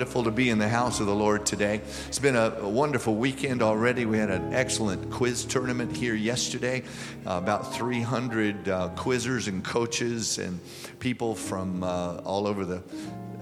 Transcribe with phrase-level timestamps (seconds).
[0.00, 1.82] Wonderful to be in the house of the Lord today.
[2.08, 4.06] It's been a, a wonderful weekend already.
[4.06, 6.84] We had an excellent quiz tournament here yesterday.
[7.26, 10.58] Uh, about 300 uh, quizzers and coaches and
[11.00, 12.82] people from uh, all over the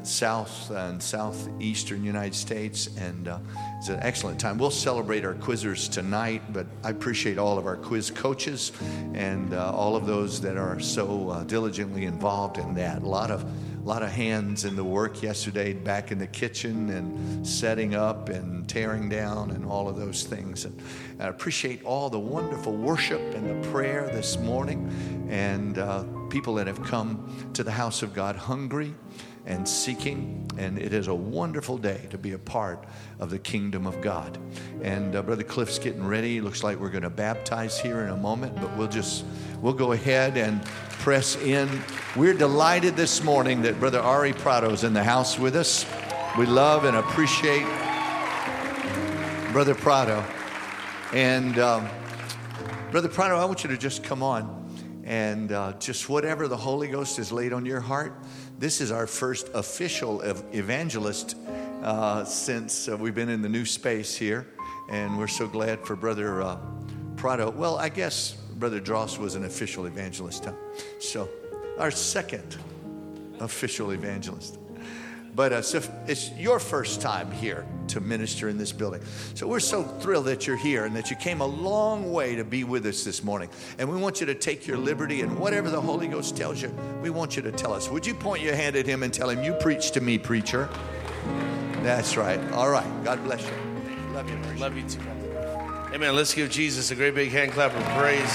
[0.03, 3.39] south and southeastern United States, and uh,
[3.79, 4.59] it's an excellent time.
[4.59, 8.73] We'll celebrate our quizzers tonight, but I appreciate all of our quiz coaches
[9.15, 13.03] and uh, all of those that are so uh, diligently involved in that.
[13.03, 13.49] A lot of
[13.89, 18.29] a lot of hands in the work yesterday back in the kitchen and setting up
[18.29, 20.67] and tearing down and all of those things.
[20.67, 20.79] And
[21.19, 26.67] I appreciate all the wonderful worship and the prayer this morning and uh, people that
[26.67, 28.95] have come to the house of God hungry
[29.47, 30.47] and seeking.
[30.59, 32.85] And it is a wonderful day to be a part
[33.19, 34.37] of the kingdom of God.
[34.83, 36.43] And uh, Brother Cliff's getting ready.
[36.43, 39.25] Looks like we're going to baptize here in a moment, but we'll just
[39.63, 40.63] we'll go ahead and
[41.09, 41.71] press in.
[42.17, 45.87] We're delighted this morning that Brother Ari Prado is in the house with us.
[46.37, 47.65] We love and appreciate
[49.51, 50.23] Brother Prado.
[51.15, 51.89] And um,
[52.91, 54.71] Brother Prado, I want you to just come on
[55.03, 58.13] and uh, just whatever the Holy Ghost has laid on your heart
[58.59, 61.37] this is our first official evangelist
[61.83, 64.49] uh, since uh, we've been in the new space here.
[64.91, 66.59] And we're so glad for Brother uh,
[67.17, 67.51] Prado.
[67.51, 70.45] Well, I guess Brother Dross was an official evangelist.
[70.45, 70.53] Huh?
[70.99, 71.29] So,
[71.79, 72.57] our second
[73.41, 74.59] official evangelist.
[75.35, 79.01] But uh, so it's your first time here to minister in this building.
[79.35, 82.43] So we're so thrilled that you're here and that you came a long way to
[82.43, 83.49] be with us this morning.
[83.79, 86.75] And we want you to take your liberty and whatever the Holy Ghost tells you,
[87.03, 87.89] we want you to tell us.
[87.89, 90.69] Would you point your hand at him and tell him, You preach to me, preacher?
[91.83, 92.41] That's right.
[92.53, 93.05] All right.
[93.05, 93.55] God bless you.
[94.13, 94.37] Love you.
[94.59, 95.18] Love you too.
[95.91, 96.15] Amen.
[96.15, 98.35] Let's give Jesus a great big hand clap of praise.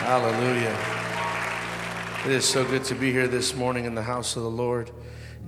[0.00, 0.74] Hallelujah.
[2.24, 4.90] It is so good to be here this morning in the house of the Lord.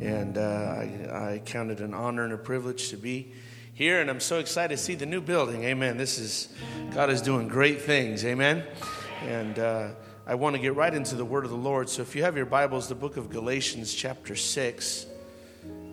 [0.03, 3.33] And uh, I, I count it an honor and a privilege to be
[3.73, 4.03] here.
[4.03, 5.65] And I'm so excited to see the new building.
[5.65, 5.97] Amen.
[5.97, 6.49] This is,
[6.91, 8.23] God is doing great things.
[8.27, 8.65] Amen.
[9.23, 9.89] And uh,
[10.27, 11.89] I want to get right into the word of the Lord.
[11.89, 15.07] So if you have your Bibles, the book of Galatians, chapter 6,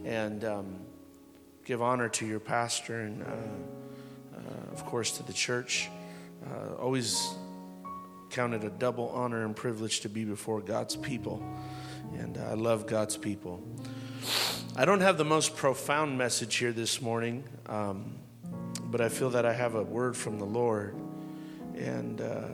[0.06, 0.76] and um,
[1.66, 3.26] give honor to your pastor and, uh,
[4.36, 5.90] uh of course, to the church.
[6.46, 7.34] Uh, always
[8.30, 11.44] counted a double honor and privilege to be before God's people.
[12.18, 13.62] And I love God's people.
[14.76, 18.16] I don't have the most profound message here this morning, um,
[18.86, 20.96] but I feel that I have a word from the Lord.
[21.76, 22.48] And uh,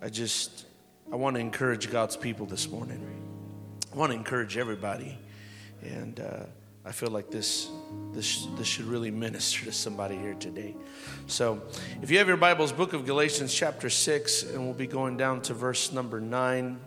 [0.00, 0.66] I just,
[1.12, 3.06] I want to encourage God's people this morning.
[3.92, 5.18] I want to encourage everybody.
[5.82, 6.44] And, uh,
[6.84, 7.70] I feel like this,
[8.12, 10.74] this, this should really minister to somebody here today.
[11.28, 11.62] So,
[12.02, 15.42] if you have your Bibles, book of Galatians, chapter 6, and we'll be going down
[15.42, 16.80] to verse number 9.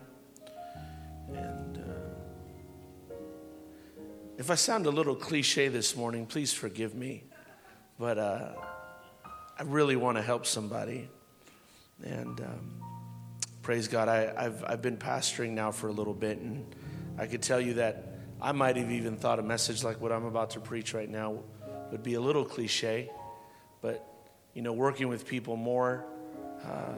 [1.33, 3.13] And uh,
[4.37, 7.23] if I sound a little cliche this morning, please forgive me.
[7.97, 8.49] But uh,
[9.57, 11.07] I really want to help somebody.
[12.03, 12.81] And um,
[13.61, 16.65] praise God, I, I've, I've been pastoring now for a little bit, and
[17.17, 18.14] I could tell you that
[18.45, 21.39] I might have even thought a message like what I'm about to preach right now
[21.89, 23.09] would be a little cliche,
[23.81, 24.07] but
[24.53, 26.05] you know, working with people more,
[26.63, 26.93] uh,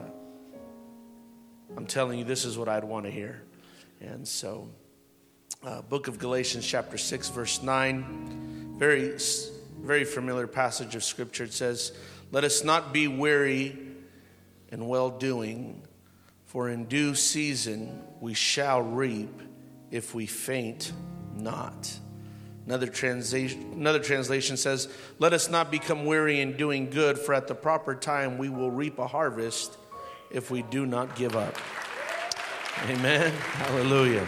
[1.74, 3.44] I'm telling you, this is what I'd want to hear.
[3.98, 4.68] And so,
[5.64, 9.16] uh, book of Galatians, chapter 6, verse 9, very,
[9.80, 11.44] very familiar passage of scripture.
[11.44, 11.92] It says,
[12.30, 13.74] Let us not be weary
[14.70, 15.82] in well doing,
[16.44, 19.40] for in due season we shall reap
[19.90, 20.92] if we faint
[21.38, 21.98] not.
[22.66, 24.88] Another translation, another translation says,
[25.18, 28.70] Let us not become weary in doing good, for at the proper time we will
[28.70, 29.78] reap a harvest
[30.30, 31.56] if we do not give up.
[32.88, 33.32] Amen.
[33.32, 34.26] Hallelujah.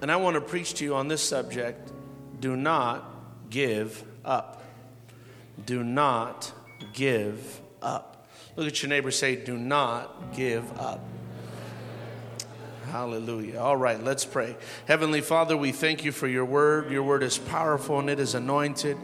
[0.00, 1.92] And I want to preach to you on this subject
[2.40, 3.04] do not
[3.50, 4.62] give up.
[5.66, 6.52] Do not
[6.92, 8.17] give up.
[8.58, 10.98] Look at your neighbor say, Do not give up.
[12.90, 13.60] Hallelujah.
[13.60, 14.56] All right, let's pray.
[14.88, 16.90] Heavenly Father, we thank you for your word.
[16.90, 18.96] Your word is powerful and it is anointed.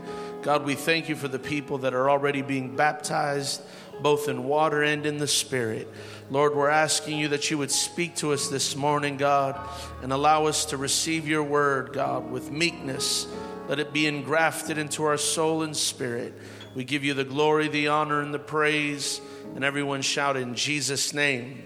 [0.43, 3.63] God, we thank you for the people that are already being baptized,
[4.03, 5.89] both in water and in the Spirit.
[6.31, 9.57] Lord, we're asking you that you would speak to us this morning, God,
[10.03, 13.29] and allow us to receive your word, God, with meekness.
[13.69, 16.35] Let it be engrafted into our soul and spirit.
[16.75, 19.21] We give you the glory, the honor, and the praise.
[19.55, 21.63] And everyone shout in Jesus' name.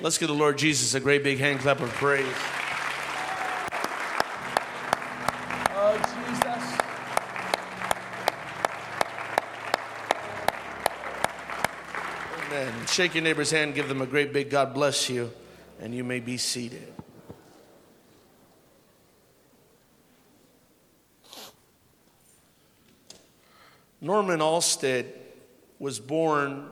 [0.00, 2.26] Let's give the Lord Jesus a great big hand clap of praise.
[5.74, 6.78] Oh, Jesus.
[12.46, 12.86] Amen.
[12.86, 15.30] Shake your neighbor's hand, give them a great big God bless you,
[15.80, 16.92] and you may be seated.
[24.00, 25.06] Norman Ollestad
[25.78, 26.68] was born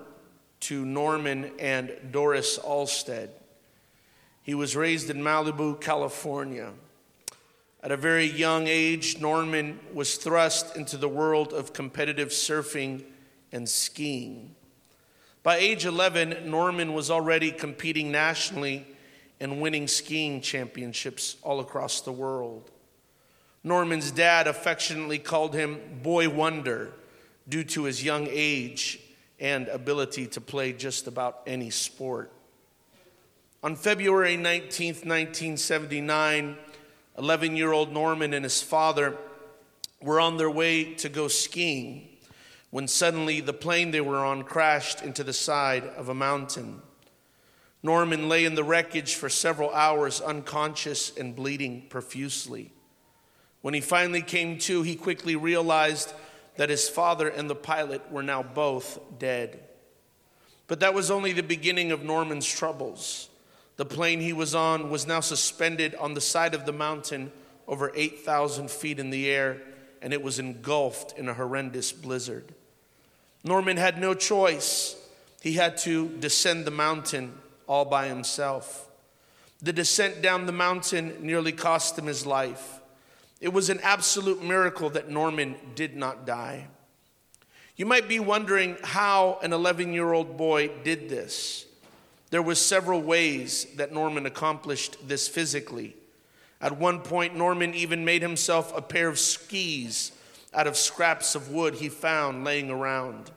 [0.60, 3.30] to Norman and Doris Ollestad.
[4.42, 6.72] He was raised in Malibu, California.
[7.82, 13.04] At a very young age, Norman was thrust into the world of competitive surfing
[13.52, 14.54] and skiing.
[15.42, 18.86] By age 11, Norman was already competing nationally
[19.40, 22.70] and winning skiing championships all across the world.
[23.64, 26.92] Norman's dad affectionately called him Boy Wonder
[27.48, 29.00] due to his young age
[29.40, 32.30] and ability to play just about any sport.
[33.62, 36.56] On February 19, 1979,
[37.18, 39.16] 11 year old Norman and his father
[40.00, 42.08] were on their way to go skiing
[42.70, 46.80] when suddenly the plane they were on crashed into the side of a mountain.
[47.82, 52.72] Norman lay in the wreckage for several hours, unconscious and bleeding profusely.
[53.62, 56.12] When he finally came to, he quickly realized
[56.56, 59.60] that his father and the pilot were now both dead.
[60.66, 63.28] But that was only the beginning of Norman's troubles.
[63.76, 67.32] The plane he was on was now suspended on the side of the mountain
[67.66, 69.62] over 8,000 feet in the air,
[70.02, 72.54] and it was engulfed in a horrendous blizzard.
[73.42, 74.96] Norman had no choice.
[75.40, 78.88] He had to descend the mountain all by himself.
[79.62, 82.79] The descent down the mountain nearly cost him his life.
[83.40, 86.68] It was an absolute miracle that Norman did not die.
[87.76, 91.64] You might be wondering how an 11 year old boy did this.
[92.30, 95.96] There were several ways that Norman accomplished this physically.
[96.60, 100.12] At one point, Norman even made himself a pair of skis
[100.52, 103.30] out of scraps of wood he found laying around.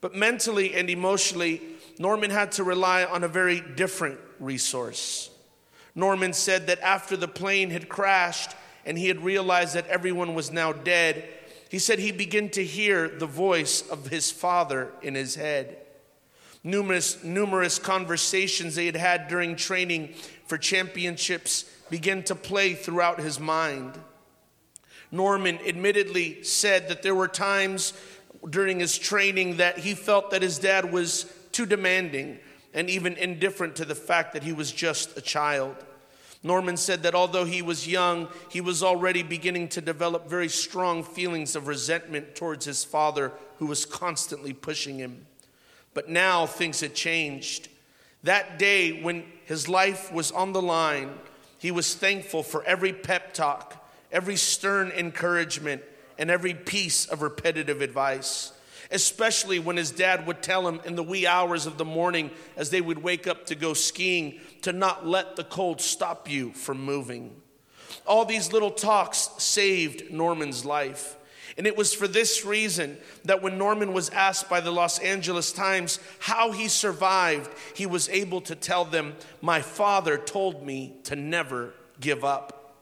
[0.00, 1.62] But mentally and emotionally,
[1.98, 5.30] Norman had to rely on a very different resource.
[5.94, 10.50] Norman said that after the plane had crashed, and he had realized that everyone was
[10.50, 11.28] now dead,
[11.68, 15.78] he said he began to hear the voice of his father in his head.
[16.64, 20.14] Numerous, numerous conversations they had had during training
[20.46, 23.98] for championships began to play throughout his mind.
[25.12, 27.92] Norman admittedly said that there were times
[28.48, 32.38] during his training that he felt that his dad was too demanding
[32.72, 35.76] and even indifferent to the fact that he was just a child.
[36.42, 41.02] Norman said that although he was young, he was already beginning to develop very strong
[41.02, 45.26] feelings of resentment towards his father, who was constantly pushing him.
[45.92, 47.68] But now things had changed.
[48.22, 51.10] That day, when his life was on the line,
[51.58, 55.82] he was thankful for every pep talk, every stern encouragement,
[56.18, 58.52] and every piece of repetitive advice
[58.90, 62.70] especially when his dad would tell him in the wee hours of the morning as
[62.70, 66.82] they would wake up to go skiing to not let the cold stop you from
[66.82, 67.34] moving.
[68.06, 71.16] All these little talks saved Norman's life.
[71.56, 75.52] And it was for this reason that when Norman was asked by the Los Angeles
[75.52, 81.16] Times how he survived, he was able to tell them, My father told me to
[81.16, 82.76] never give up.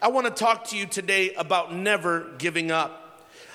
[0.00, 3.01] I want to talk to you today about never giving up.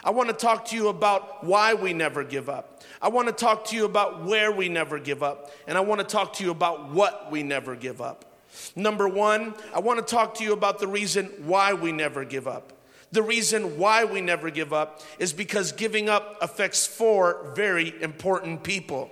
[0.03, 2.83] I want to talk to you about why we never give up.
[3.01, 5.51] I want to talk to you about where we never give up.
[5.67, 8.25] And I want to talk to you about what we never give up.
[8.75, 12.47] Number one, I want to talk to you about the reason why we never give
[12.47, 12.73] up.
[13.11, 18.63] The reason why we never give up is because giving up affects four very important
[18.63, 19.09] people.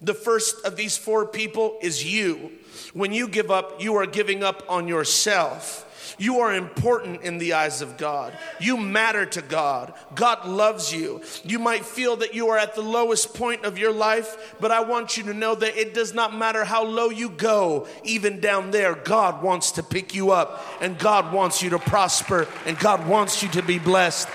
[0.00, 2.52] The first of these four people is you.
[2.92, 5.83] When you give up, you are giving up on yourself.
[6.18, 8.36] You are important in the eyes of God.
[8.60, 9.94] You matter to God.
[10.14, 11.22] God loves you.
[11.44, 14.80] You might feel that you are at the lowest point of your life, but I
[14.80, 18.70] want you to know that it does not matter how low you go, even down
[18.70, 23.06] there, God wants to pick you up and God wants you to prosper and God
[23.06, 24.28] wants you to be blessed.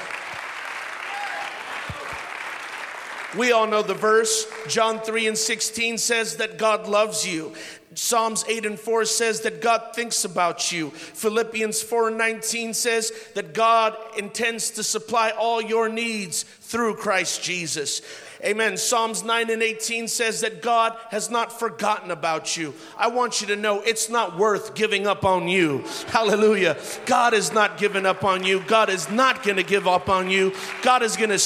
[3.38, 4.47] We all know the verse.
[4.67, 7.53] John 3 and 16 says that God loves you.
[7.96, 10.91] Psalms 8 and 4 says that God thinks about you.
[10.91, 17.41] Philippians 4 and 19 says that God intends to supply all your needs through Christ
[17.41, 18.01] Jesus.
[18.46, 18.77] Amen.
[18.77, 22.74] Psalms 9 and 18 says that God has not forgotten about you.
[22.98, 25.84] I want you to know it's not worth giving up on you.
[26.08, 26.77] Hallelujah.
[27.05, 28.62] God is not giving up on you.
[28.62, 30.53] God is not going to give up on you.
[30.84, 31.39] God is going to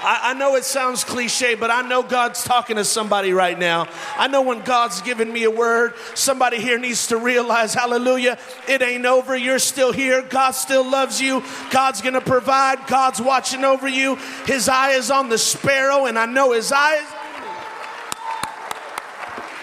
[0.00, 3.88] I, I, know it sounds cliche, but I know God's talking to somebody right now.
[4.16, 8.38] I know when God's giving me a word, somebody here needs to realize, hallelujah,
[8.68, 9.36] it ain't over.
[9.36, 10.22] You're still here.
[10.22, 11.42] God still loves you.
[11.70, 12.86] God's going to provide.
[12.86, 14.16] God's watching over you.
[14.46, 17.06] His eye is on the sparrow, and I know his eyes.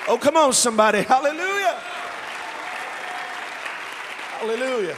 [0.08, 1.02] Oh, come on, somebody.
[1.02, 1.80] Hallelujah.
[4.40, 4.96] Hallelujah.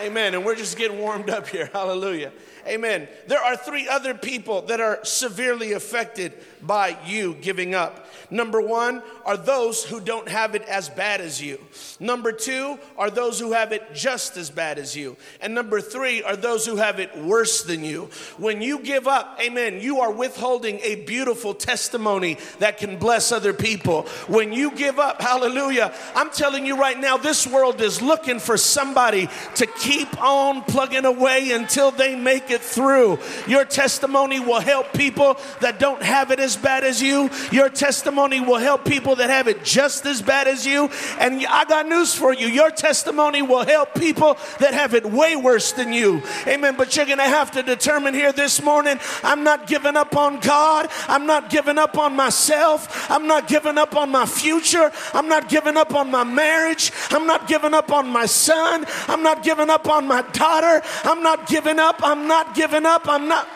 [0.00, 0.34] Amen.
[0.34, 1.70] And we're just getting warmed up here.
[1.72, 2.32] Hallelujah.
[2.66, 3.08] Amen.
[3.26, 8.06] There are three other people that are severely affected by you giving up.
[8.30, 11.58] Number one are those who don't have it as bad as you.
[11.98, 15.16] Number two are those who have it just as bad as you.
[15.40, 18.10] And number three are those who have it worse than you.
[18.38, 23.52] When you give up, amen, you are withholding a beautiful testimony that can bless other
[23.52, 24.02] people.
[24.28, 28.56] When you give up, hallelujah, I'm telling you right now, this world is looking for
[28.56, 33.18] somebody to keep on plugging away until they make it through.
[33.46, 37.30] Your testimony will help people that don't have it as bad as you.
[37.50, 40.90] Your testimony will help people that have it just as bad as you.
[41.18, 45.36] And I got news for you your testimony will help people that have it way
[45.36, 46.22] worse than you.
[46.46, 46.74] Amen.
[46.76, 50.40] But you're going to have to determine here this morning I'm not giving up on
[50.40, 50.88] God.
[51.08, 53.10] I'm not giving up on myself.
[53.10, 54.90] I'm not giving up on my future.
[55.14, 56.92] I'm not giving up on my marriage.
[57.10, 58.84] I'm not giving up on my son.
[59.08, 60.82] I'm not giving up on my daughter.
[61.04, 62.00] I'm not giving up.
[62.02, 63.08] I'm not giving up.
[63.08, 63.48] I'm not.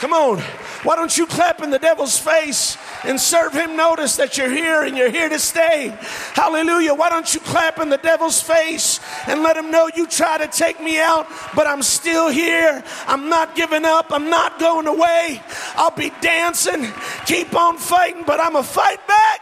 [0.00, 0.42] Come on.
[0.82, 4.82] Why don't you clap in the devil's face and serve him notice that you're here
[4.82, 5.94] and you're here to stay?
[6.32, 6.94] Hallelujah.
[6.94, 10.46] Why don't you clap in the devil's face and let him know you try to
[10.46, 12.82] take me out, but I'm still here.
[13.06, 14.06] I'm not giving up.
[14.10, 15.42] I'm not going away.
[15.74, 16.90] I'll be dancing.
[17.26, 19.40] Keep on fighting, but I'm a fight back.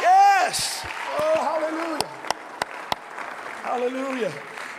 [0.00, 0.82] Yes.
[1.18, 2.15] Oh, hallelujah.
[3.66, 4.32] Hallelujah.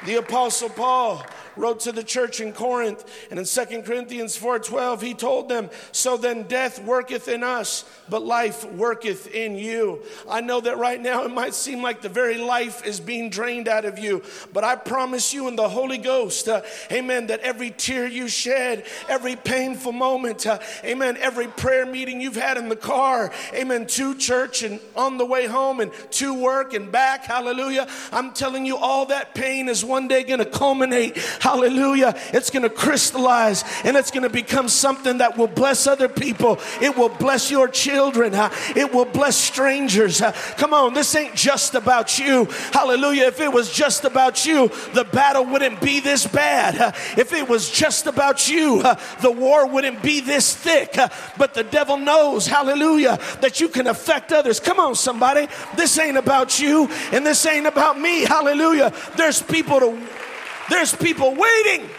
[0.05, 1.25] The Apostle Paul
[1.57, 6.17] wrote to the church in Corinth, and in 2 Corinthians 4:12, he told them, So
[6.17, 10.01] then death worketh in us, but life worketh in you.
[10.29, 13.67] I know that right now it might seem like the very life is being drained
[13.67, 14.23] out of you,
[14.53, 16.61] but I promise you in the Holy Ghost, uh,
[16.91, 22.35] amen, that every tear you shed, every painful moment, uh, amen, every prayer meeting you've
[22.35, 26.73] had in the car, amen, to church and on the way home and to work
[26.73, 27.87] and back, hallelujah.
[28.11, 32.13] I'm telling you, all that pain is one day going to culminate Hallelujah.
[32.33, 36.59] It's going to crystallize and it's going to become something that will bless other people.
[36.81, 38.33] It will bless your children.
[38.75, 40.21] It will bless strangers.
[40.57, 42.49] Come on, this ain't just about you.
[42.73, 43.27] Hallelujah.
[43.27, 46.93] If it was just about you, the battle wouldn't be this bad.
[47.17, 48.83] If it was just about you,
[49.21, 50.97] the war wouldn't be this thick.
[51.37, 54.59] But the devil knows, hallelujah, that you can affect others.
[54.59, 55.47] Come on, somebody.
[55.77, 58.25] This ain't about you and this ain't about me.
[58.25, 58.91] Hallelujah.
[59.15, 59.97] There's people to
[60.69, 61.89] there's people waiting.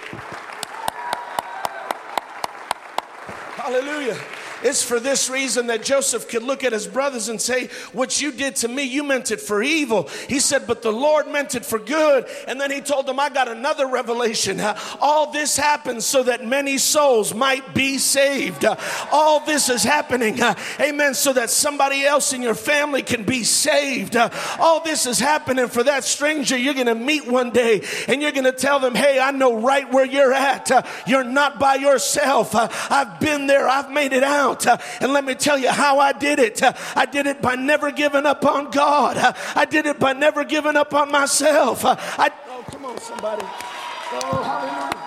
[3.57, 4.17] Hallelujah.
[4.63, 8.33] It's for this reason that Joseph could look at his brothers and say, What you
[8.33, 10.09] did to me, you meant it for evil.
[10.29, 12.27] He said, But the Lord meant it for good.
[12.49, 14.61] And then he told them, I got another revelation.
[15.01, 18.65] All this happened so that many souls might be saved.
[19.13, 20.41] All this is happening,
[20.81, 24.17] amen, so that somebody else in your family can be saved.
[24.59, 28.33] All this is happening for that stranger you're going to meet one day and you're
[28.33, 30.71] going to tell them, Hey, I know right where you're at.
[31.07, 32.55] You're not by yourself.
[32.55, 34.67] I've been there, I've made it out out.
[34.67, 36.63] Uh, and let me tell you how I did it.
[36.63, 39.17] Uh, I did it by never giving up on God.
[39.17, 41.85] Uh, I did it by never giving up on myself.
[41.85, 43.43] I, oh, come on, somebody.
[43.45, 45.05] Oh, hallelujah.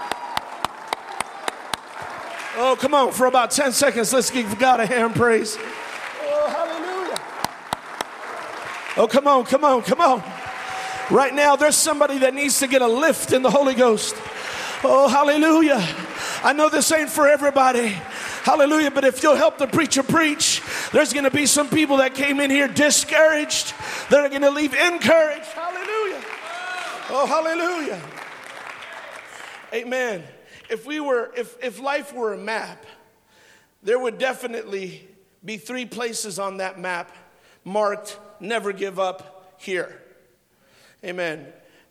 [2.57, 5.57] Oh, come on, for about 10 seconds, let's give God a hand praise.
[5.57, 7.17] Oh, hallelujah.
[8.97, 10.21] Oh, come on, come on, come on.
[11.09, 14.15] Right now, there's somebody that needs to get a lift in the Holy Ghost.
[14.83, 15.85] Oh, hallelujah.
[16.43, 17.95] I know this ain't for everybody.
[18.43, 18.89] Hallelujah.
[18.91, 22.39] But if you'll help the preacher preach, there's going to be some people that came
[22.39, 23.73] in here discouraged
[24.09, 25.45] that are going to leave encouraged.
[25.45, 26.23] Hallelujah.
[27.09, 28.01] Oh, hallelujah.
[29.73, 30.23] Amen.
[30.69, 32.85] If we were, if, if life were a map,
[33.83, 35.07] there would definitely
[35.43, 37.15] be three places on that map
[37.63, 40.01] marked never give up here.
[41.03, 41.45] Amen.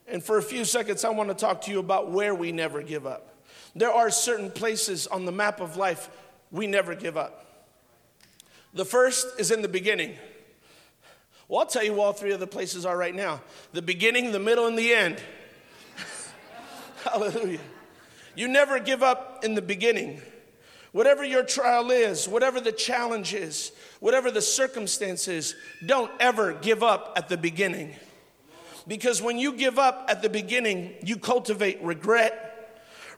[0.09, 2.83] And for a few seconds, I want to talk to you about where we never
[2.83, 3.45] give up.
[3.77, 6.11] There are certain places on the map of life
[6.51, 7.47] we never give up.
[8.75, 10.17] The first is in the beginning.
[11.49, 13.41] Well, I'll tell you all three of the places are right now
[13.73, 15.21] the beginning, the middle, and the end.
[17.05, 17.61] Hallelujah.
[18.37, 20.23] You never give up in the beginning.
[20.93, 25.55] Whatever your trial is, whatever the challenge is, whatever the circumstances,
[25.87, 27.95] don't ever give up at the beginning.
[28.89, 32.50] Because when you give up at the beginning, you cultivate regret,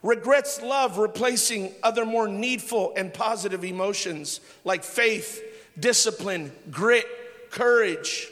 [0.03, 5.41] Regrets love replacing other more needful and positive emotions like faith,
[5.79, 7.05] discipline, grit,
[7.49, 8.27] courage.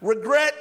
[0.00, 0.54] Regret,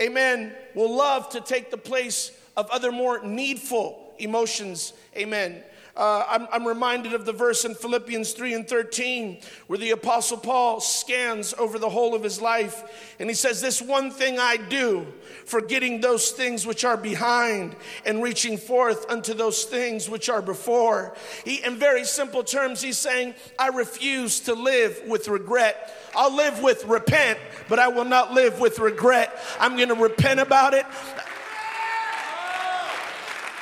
[0.00, 5.62] amen, will love to take the place of other more needful emotions, amen.
[5.98, 10.36] Uh, I'm, I'm reminded of the verse in Philippians 3 and 13 where the Apostle
[10.36, 14.58] Paul scans over the whole of his life and he says, This one thing I
[14.58, 15.08] do,
[15.44, 17.74] forgetting those things which are behind
[18.06, 21.16] and reaching forth unto those things which are before.
[21.44, 25.92] He, in very simple terms, he's saying, I refuse to live with regret.
[26.14, 29.36] I'll live with repent, but I will not live with regret.
[29.58, 30.86] I'm going to repent about it.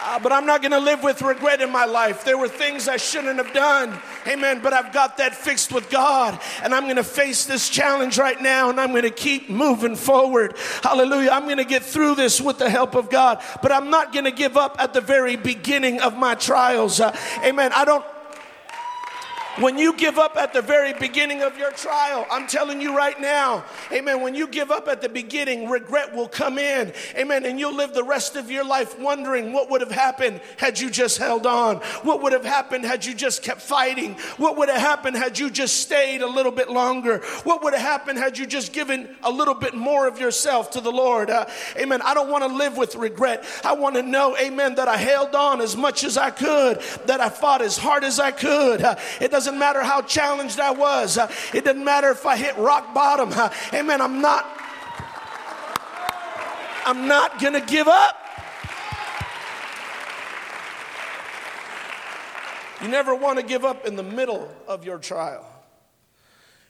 [0.08, 2.24] Uh, but I'm not going to live with regret in my life.
[2.24, 3.98] There were things I shouldn't have done.
[4.28, 4.60] Amen.
[4.62, 6.38] But I've got that fixed with God.
[6.62, 9.96] And I'm going to face this challenge right now and I'm going to keep moving
[9.96, 10.56] forward.
[10.84, 11.30] Hallelujah.
[11.30, 13.42] I'm going to get through this with the help of God.
[13.62, 17.00] But I'm not going to give up at the very beginning of my trials.
[17.00, 17.72] Uh, amen.
[17.74, 18.04] I don't
[19.58, 23.18] when you give up at the very beginning of your trial, I'm telling you right
[23.20, 27.58] now, amen, when you give up at the beginning, regret will come in, amen, and
[27.58, 31.18] you'll live the rest of your life wondering what would have happened had you just
[31.18, 35.16] held on, what would have happened had you just kept fighting, what would have happened
[35.16, 38.72] had you just stayed a little bit longer, what would have happened had you just
[38.72, 41.46] given a little bit more of yourself to the Lord, uh,
[41.76, 42.02] amen.
[42.02, 43.44] I don't want to live with regret.
[43.64, 47.20] I want to know, amen, that I held on as much as I could, that
[47.20, 48.82] I fought as hard as I could.
[48.82, 51.16] Uh, it doesn't doesn't matter how challenged I was.
[51.16, 53.30] Uh, it doesn't matter if I hit rock bottom.
[53.32, 54.00] Uh, amen.
[54.00, 54.44] I'm not.
[56.84, 58.16] I'm not going to give up.
[62.82, 65.46] You never want to give up in the middle of your trial.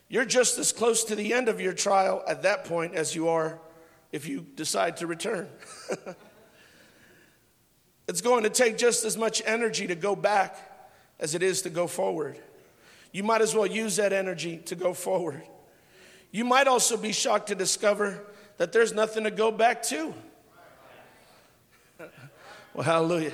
[0.07, 3.27] You're just as close to the end of your trial at that point as you
[3.27, 3.59] are
[4.11, 5.49] if you decide to return.
[8.07, 10.57] it's going to take just as much energy to go back
[11.19, 12.39] as it is to go forward
[13.17, 15.41] you might as well use that energy to go forward.
[16.29, 18.23] You might also be shocked to discover
[18.57, 20.13] that there's nothing to go back to.
[22.75, 23.31] well, hallelujah.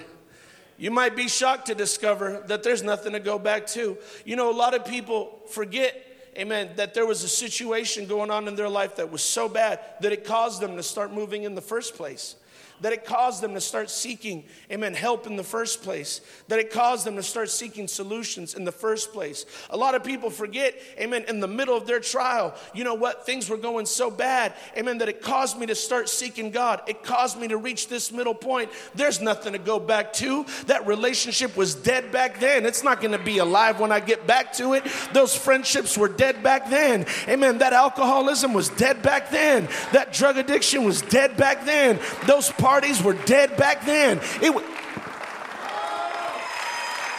[0.78, 3.98] You might be shocked to discover that there's nothing to go back to.
[4.24, 6.02] You know, a lot of people forget,
[6.38, 9.82] amen, that there was a situation going on in their life that was so bad
[10.00, 12.38] that it caused them to start moving in the first place
[12.84, 16.20] that it caused them to start seeking, amen, help in the first place,
[16.50, 19.46] that it caused them to start seeking solutions in the first place.
[19.70, 23.26] A lot of people forget, amen, in the middle of their trial, you know what?
[23.26, 26.82] Things were going so bad, amen, that it caused me to start seeking God.
[26.86, 28.70] It caused me to reach this middle point.
[28.94, 30.46] There's nothing to go back to.
[30.66, 32.66] That relationship was dead back then.
[32.66, 34.84] It's not going to be alive when I get back to it.
[35.14, 37.06] Those friendships were dead back then.
[37.30, 37.60] Amen.
[37.60, 39.70] That alcoholism was dead back then.
[39.94, 41.98] That drug addiction was dead back then.
[42.28, 44.18] Those parties parties were dead back then.
[44.42, 44.68] It w-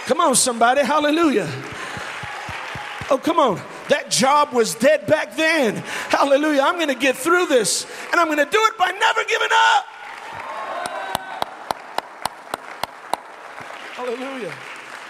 [0.04, 1.48] come on, somebody, hallelujah.
[3.08, 3.60] Oh, come on.
[3.88, 5.76] That job was dead back then.
[6.08, 6.62] Hallelujah.
[6.62, 9.48] I'm going to get through this, and I'm going to do it by never giving
[9.52, 9.84] up.
[13.94, 14.54] Hallelujah.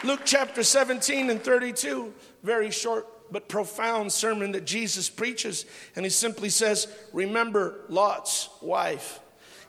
[0.03, 5.65] Luke chapter 17 and 32, very short but profound sermon that Jesus preaches.
[5.97, 9.21] And he simply says, Remember Lot's wife.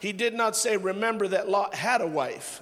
[0.05, 2.61] He did not say, Remember that Lot had a wife.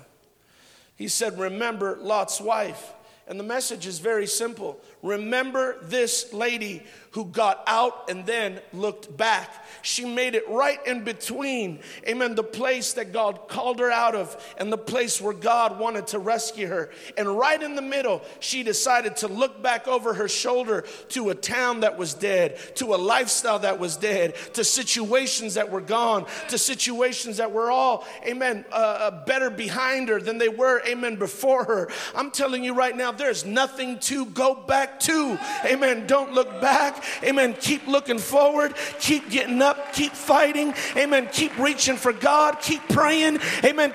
[0.96, 2.94] He said, Remember Lot's wife.
[3.28, 4.80] And the message is very simple.
[5.02, 9.66] Remember this lady who got out and then looked back.
[9.82, 14.56] She made it right in between, amen, the place that God called her out of
[14.58, 16.90] and the place where God wanted to rescue her.
[17.18, 21.36] And right in the middle, she decided to look back over her shoulder to a
[21.36, 26.26] town that was dead, to a lifestyle that was dead, to situations that were gone,
[26.50, 31.18] to situations that were all, amen, uh, uh better behind her than they were, amen,
[31.18, 31.90] before her.
[32.16, 35.38] I'm telling you right now, there's nothing to go back to.
[35.66, 36.08] Amen.
[36.08, 37.03] Don't look back.
[37.24, 37.54] Amen.
[37.60, 38.76] Keep looking forward.
[39.00, 39.94] Keep getting up.
[39.94, 40.74] Keep fighting.
[40.96, 41.30] Amen.
[41.32, 42.60] Keep reaching for God.
[42.62, 43.40] Keep praying.
[43.64, 43.94] Amen.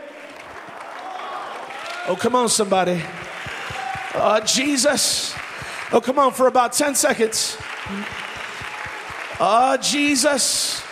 [2.08, 3.02] Oh, come on, somebody.
[4.14, 5.34] Uh, Jesus.
[5.92, 7.56] Oh, come on, for about 10 seconds.
[9.40, 10.82] Ah, uh, Jesus.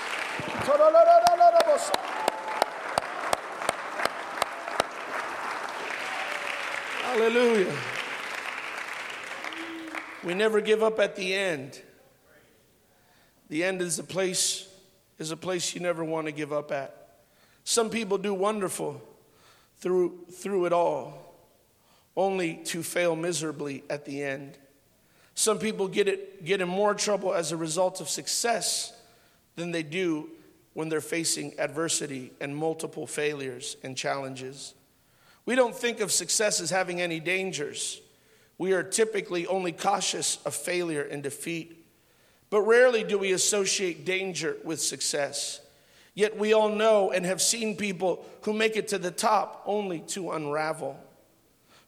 [7.02, 7.74] Hallelujah.
[10.22, 11.80] We never give up at the end.
[13.48, 14.68] The end is a place
[15.18, 16.94] is a place you never want to give up at.
[17.64, 19.00] Some people do wonderful
[19.78, 21.34] through through it all,
[22.16, 24.58] only to fail miserably at the end.
[25.34, 28.92] Some people get it get in more trouble as a result of success
[29.54, 30.30] than they do
[30.74, 34.74] when they're facing adversity and multiple failures and challenges.
[35.46, 38.00] We don't think of success as having any dangers.
[38.58, 41.85] We are typically only cautious of failure and defeat,
[42.50, 45.60] but rarely do we associate danger with success.
[46.14, 50.00] Yet we all know and have seen people who make it to the top only
[50.08, 50.98] to unravel.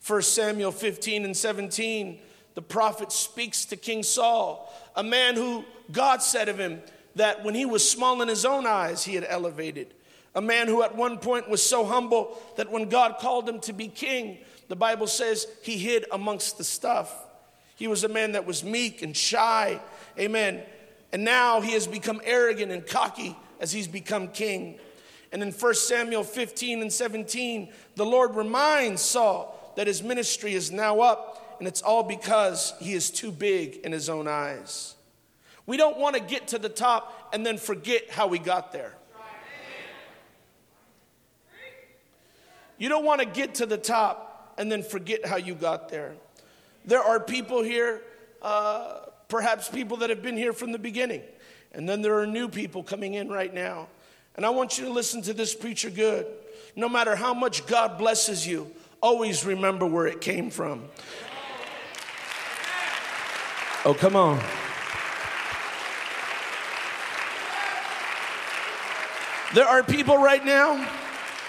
[0.07, 2.19] 1 Samuel 15 and 17,
[2.55, 6.83] the prophet speaks to King Saul, a man who God said of him
[7.15, 9.95] that when he was small in his own eyes, he had elevated.
[10.35, 13.73] A man who at one point was so humble that when God called him to
[13.73, 17.13] be king, the Bible says he hid amongst the stuff.
[17.77, 19.81] He was a man that was meek and shy.
[20.19, 20.63] Amen.
[21.13, 24.79] And now he has become arrogant and cocky as he's become king.
[25.33, 30.73] And in 1 Samuel 15 and 17, the Lord reminds Saul that his ministry is
[30.73, 34.95] now up, and it's all because he is too big in his own eyes.
[35.67, 38.95] We don't want to get to the top and then forget how we got there.
[42.79, 46.15] You don't want to get to the top and then forget how you got there.
[46.85, 48.03] There are people here,
[48.41, 51.23] uh, perhaps people that have been here from the beginning,
[51.73, 53.89] and then there are new people coming in right now.
[54.35, 56.27] And I want you to listen to this preacher good.
[56.77, 58.71] No matter how much God blesses you,
[59.03, 60.85] always remember where it came from.
[63.85, 64.41] Oh, come on.
[69.55, 70.89] There are people right now,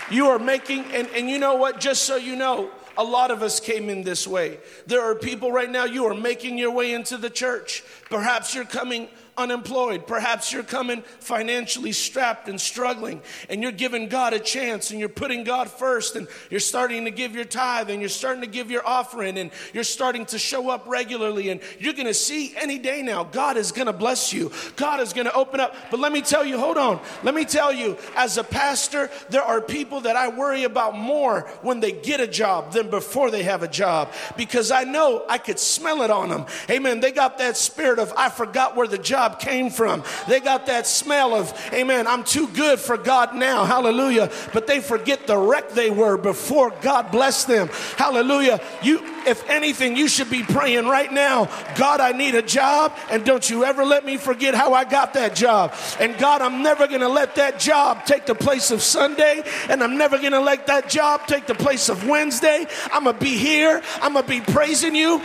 [0.09, 3.41] you are making, and, and you know what, just so you know, a lot of
[3.41, 4.59] us came in this way.
[4.85, 7.81] There are people right now, you are making your way into the church.
[8.09, 9.07] Perhaps you're coming
[9.39, 10.05] unemployed.
[10.05, 15.09] Perhaps you're coming financially strapped and struggling, and you're giving God a chance and you're
[15.09, 18.69] putting God first, and you're starting to give your tithe and you're starting to give
[18.69, 23.01] your offering, and you're starting to show up regularly, and you're gonna see any day
[23.01, 24.51] now, God is gonna bless you.
[24.75, 25.75] God is gonna open up.
[25.89, 26.99] But let me tell you, hold on.
[27.23, 31.41] Let me tell you, as a pastor, there are people that I worry about more
[31.61, 35.37] when they get a job than before they have a job because I know I
[35.37, 36.45] could smell it on them.
[36.69, 36.99] Amen.
[36.99, 40.03] They got that spirit of, I forgot where the job job came from.
[40.27, 43.65] They got that smell of, amen, I'm too good for God now.
[43.65, 44.31] Hallelujah.
[44.53, 47.69] But they forget the wreck they were before God blessed them.
[47.97, 48.61] Hallelujah.
[48.81, 53.25] You, if anything, you should be praying right now God, I need a job, and
[53.25, 55.73] don't you ever let me forget how I got that job.
[55.99, 59.83] And God, I'm never going to let that job take the place of Sunday, and
[59.83, 62.65] I'm never going to let that job take the place of Wednesday.
[62.91, 65.21] I'm going to be here, I'm going to be praising you.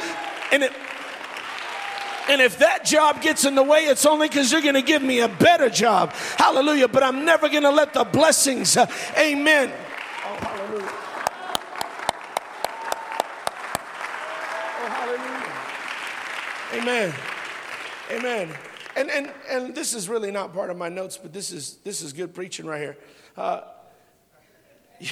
[0.52, 0.72] And it,
[2.28, 5.02] and if that job gets in the way, it's only because you're going to give
[5.02, 6.12] me a better job.
[6.12, 6.88] Hallelujah.
[6.88, 8.86] But I'm never going to let the blessings, uh,
[9.18, 9.70] amen.
[10.24, 10.92] Oh, hallelujah.
[14.80, 15.52] Oh, hallelujah.
[16.82, 17.14] Amen.
[18.10, 18.48] Amen.
[18.96, 22.00] And, and, and this is really not part of my notes, but this is, this
[22.00, 22.96] is good preaching right here.
[23.36, 23.62] Uh,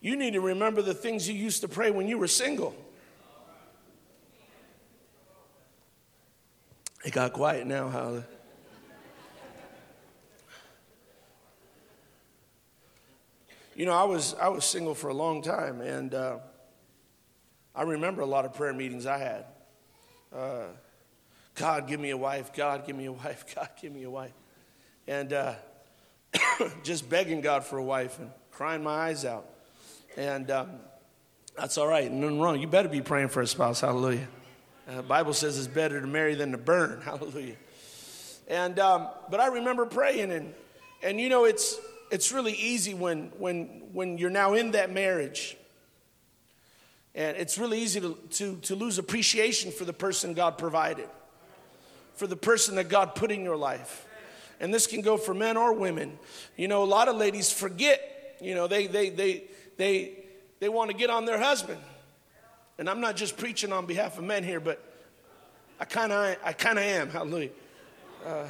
[0.00, 2.74] you need to remember the things you used to pray when you were single.
[7.04, 8.22] It got quiet now, Holly.
[13.74, 16.38] You know, I was I was single for a long time, and uh,
[17.74, 19.44] I remember a lot of prayer meetings I had.
[20.34, 20.64] Uh,
[21.54, 22.52] God, give me a wife.
[22.52, 23.54] God, give me a wife.
[23.54, 24.34] God, give me a wife.
[25.06, 25.54] And uh,
[26.82, 29.46] just begging God for a wife and crying my eyes out.
[30.16, 30.72] And um,
[31.56, 32.10] that's all right.
[32.12, 32.60] Nothing wrong.
[32.60, 33.80] You better be praying for a spouse.
[33.80, 34.28] Hallelujah.
[34.90, 37.00] Uh, Bible says it's better to marry than to burn.
[37.04, 37.54] Hallelujah.
[38.48, 40.52] And um, but I remember praying, and
[41.02, 41.78] and you know it's
[42.10, 45.56] it's really easy when when when you're now in that marriage,
[47.14, 51.08] and it's really easy to to, to lose appreciation for the person God provided,
[52.14, 54.06] for the person that God put in your life.
[54.58, 56.18] And this can go for men or women.
[56.56, 58.36] You know, a lot of ladies forget.
[58.40, 59.44] You know, they they they
[59.76, 60.14] they
[60.58, 61.80] they want to get on their husband
[62.80, 64.82] and I'm not just preaching on behalf of men here, but
[65.78, 67.10] I kind of I kind of am.
[67.10, 67.50] Hallelujah.
[68.26, 68.46] Uh,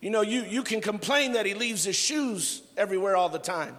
[0.00, 3.76] you know, you, you can complain that he leaves his shoes everywhere all the time.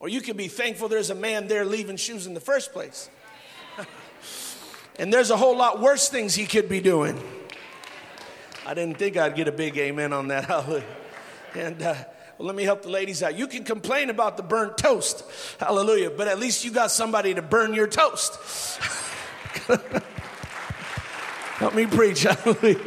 [0.00, 3.10] Or you can be thankful there's a man there leaving shoes in the first place.
[4.98, 7.22] and there's a whole lot worse things he could be doing.
[8.66, 10.44] I didn't think I'd get a big amen on that.
[10.46, 10.84] Hallelujah.
[11.54, 11.94] And uh,
[12.38, 13.38] well, let me help the ladies out.
[13.38, 15.24] You can complain about the burnt toast.
[15.60, 16.10] Hallelujah.
[16.10, 18.34] But at least you got somebody to burn your toast.
[21.58, 22.22] help me preach.
[22.24, 22.80] Hallelujah.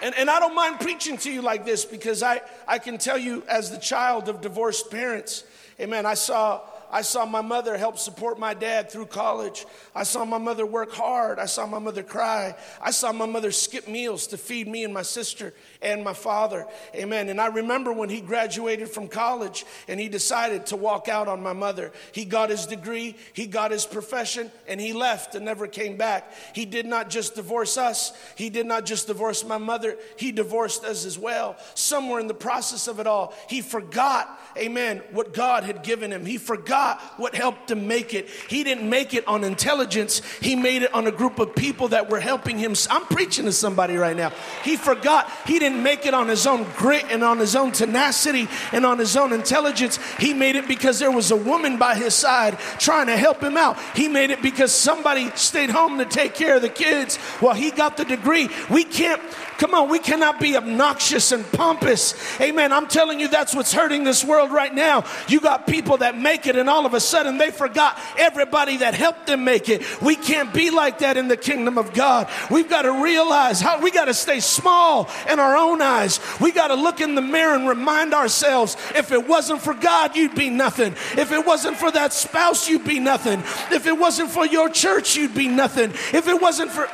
[0.00, 3.18] And, and I don't mind preaching to you like this because I, I can tell
[3.18, 5.44] you, as the child of divorced parents,
[5.80, 9.66] amen, I saw I saw my mother help support my dad through college.
[9.94, 11.38] I saw my mother work hard.
[11.38, 12.56] I saw my mother cry.
[12.80, 16.66] I saw my mother skip meals to feed me and my sister and my father.
[16.94, 17.28] Amen.
[17.28, 21.42] And I remember when he graduated from college and he decided to walk out on
[21.42, 21.92] my mother.
[22.12, 26.32] He got his degree, he got his profession, and he left and never came back.
[26.54, 30.84] He did not just divorce us, he did not just divorce my mother, he divorced
[30.84, 31.56] us as well.
[31.74, 36.24] Somewhere in the process of it all, he forgot, amen, what God had given him.
[36.24, 36.77] He forgot
[37.16, 38.28] what helped him make it.
[38.48, 42.10] He didn't make it on intelligence, he made it on a group of people that
[42.10, 42.74] were helping him.
[42.90, 44.32] I'm preaching to somebody right now.
[44.64, 48.48] He forgot, he didn't make it on his own grit and on his own tenacity
[48.72, 49.98] and on his own intelligence.
[50.18, 53.56] He made it because there was a woman by his side trying to help him
[53.56, 53.78] out.
[53.94, 57.70] He made it because somebody stayed home to take care of the kids while he
[57.70, 58.48] got the degree.
[58.70, 59.22] We can't
[59.58, 62.14] Come on, we cannot be obnoxious and pompous.
[62.40, 62.72] Amen.
[62.72, 65.04] I'm telling you, that's what's hurting this world right now.
[65.26, 68.94] You got people that make it, and all of a sudden they forgot everybody that
[68.94, 69.82] helped them make it.
[70.02, 72.28] We can't be like that in the kingdom of God.
[72.50, 76.20] We've got to realize how we got to stay small in our own eyes.
[76.40, 80.16] We got to look in the mirror and remind ourselves if it wasn't for God,
[80.16, 80.92] you'd be nothing.
[81.16, 83.40] If it wasn't for that spouse, you'd be nothing.
[83.74, 85.90] If it wasn't for your church, you'd be nothing.
[85.90, 86.88] If it wasn't for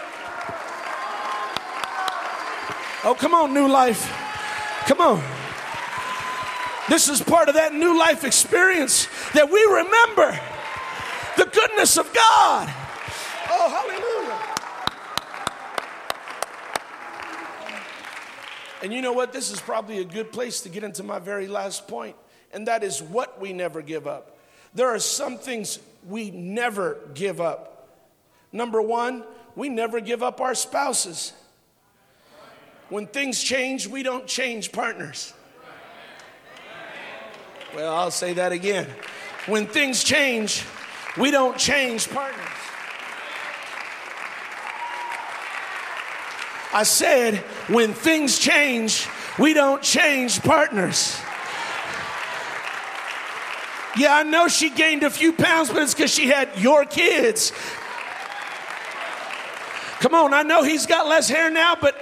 [3.06, 4.10] Oh, come on, new life.
[4.86, 5.33] Come on.
[6.88, 10.38] This is part of that new life experience that we remember
[11.36, 12.72] the goodness of God.
[13.50, 14.54] Oh, hallelujah.
[18.82, 19.32] And you know what?
[19.32, 22.16] This is probably a good place to get into my very last point,
[22.52, 24.36] and that is what we never give up.
[24.74, 27.88] There are some things we never give up.
[28.52, 29.24] Number one,
[29.56, 31.32] we never give up our spouses.
[32.90, 35.32] When things change, we don't change partners.
[37.74, 38.86] Well, I'll say that again.
[39.46, 40.64] When things change,
[41.16, 42.38] we don't change partners.
[46.72, 49.08] I said, when things change,
[49.40, 51.18] we don't change partners.
[53.96, 57.52] Yeah, I know she gained a few pounds, but it's because she had your kids.
[59.98, 61.96] Come on, I know he's got less hair now, but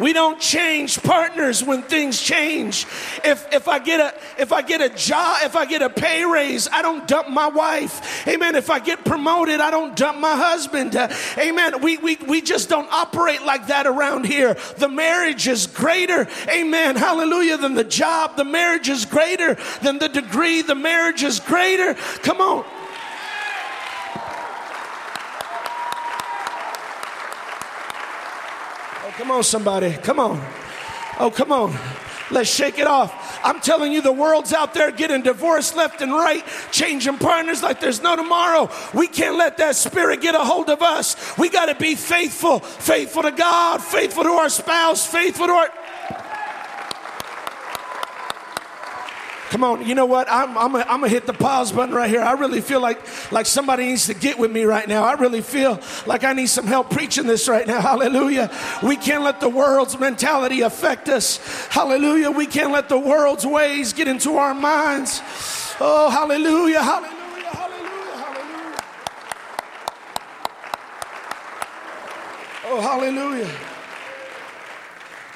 [0.00, 2.86] we don't change partners when things change.
[3.24, 6.24] If, if I get a if I get a job, if I get a pay
[6.24, 8.26] raise, I don't dump my wife.
[8.28, 8.54] Amen.
[8.54, 10.94] If I get promoted, I don't dump my husband.
[10.94, 11.80] Uh, amen.
[11.82, 14.56] We, we, we just don't operate like that around here.
[14.76, 16.28] The marriage is greater.
[16.48, 16.96] Amen.
[16.96, 17.56] Hallelujah.
[17.56, 18.36] Than the job.
[18.36, 20.62] The marriage is greater than the degree.
[20.62, 21.94] The marriage is greater.
[21.94, 22.64] Come on.
[29.18, 29.94] Come on, somebody.
[29.94, 30.40] Come on.
[31.18, 31.76] Oh, come on.
[32.30, 33.40] Let's shake it off.
[33.42, 37.80] I'm telling you, the world's out there getting divorced left and right, changing partners like
[37.80, 38.70] there's no tomorrow.
[38.94, 41.36] We can't let that spirit get a hold of us.
[41.36, 45.68] We got to be faithful, faithful to God, faithful to our spouse, faithful to our.
[49.50, 50.28] Come on, you know what?
[50.30, 52.20] I'm, I'm gonna hit the pause button right here.
[52.20, 53.00] I really feel like,
[53.32, 55.04] like somebody needs to get with me right now.
[55.04, 57.80] I really feel like I need some help preaching this right now.
[57.80, 58.50] Hallelujah.
[58.82, 61.38] We can't let the world's mentality affect us.
[61.68, 62.30] Hallelujah.
[62.30, 65.22] We can't let the world's ways get into our minds.
[65.80, 66.82] Oh, hallelujah.
[66.82, 67.14] Hallelujah.
[67.46, 68.16] Hallelujah.
[68.16, 68.82] Hallelujah.
[72.66, 73.50] Oh, hallelujah.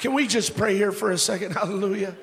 [0.01, 1.53] Can we just pray here for a second?
[1.57, 2.15] Hallelujah.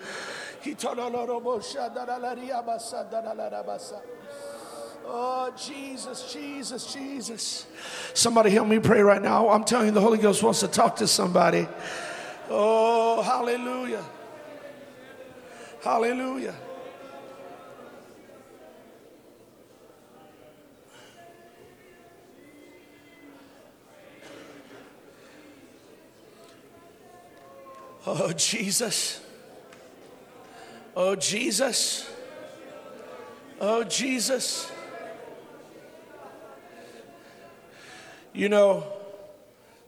[5.11, 7.65] Oh, Jesus, Jesus, Jesus.
[8.13, 9.49] Somebody help me pray right now.
[9.49, 11.67] I'm telling you, the Holy Ghost wants to talk to somebody.
[12.49, 14.03] Oh, hallelujah.
[15.81, 16.55] Hallelujah.
[28.05, 29.21] Oh, Jesus.
[31.01, 32.09] Oh, Jesus.
[33.61, 34.69] Oh, Jesus.
[38.33, 38.83] You know,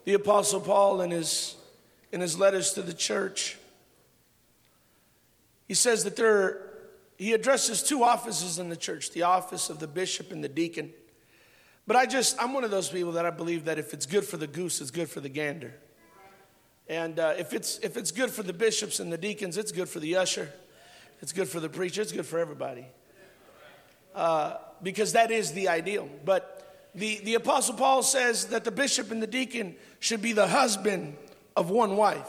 [0.05, 1.57] the Apostle Paul in his,
[2.13, 3.57] in his letters to the church,
[5.67, 6.61] he says that there,
[7.17, 10.91] he addresses two offices in the church the office of the bishop and the deacon.
[11.87, 14.23] But I just, I'm one of those people that I believe that if it's good
[14.23, 15.73] for the goose, it's good for the gander.
[16.87, 19.89] And uh, if, it's, if it's good for the bishops and the deacons, it's good
[19.89, 20.49] for the usher.
[21.21, 22.85] It's good for the preacher, it's good for everybody.
[24.15, 26.09] Uh, because that is the ideal.
[26.25, 30.47] But the, the Apostle Paul says that the bishop and the deacon should be the
[30.47, 31.15] husband
[31.55, 32.27] of one wife.